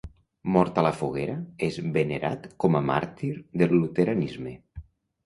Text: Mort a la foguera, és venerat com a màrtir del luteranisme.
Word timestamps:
Mort 0.53 0.77
a 0.81 0.83
la 0.85 0.91
foguera, 1.01 1.35
és 1.67 1.77
venerat 1.97 2.47
com 2.65 2.79
a 2.79 2.81
màrtir 2.87 3.29
del 3.63 3.75
luteranisme. 3.83 4.57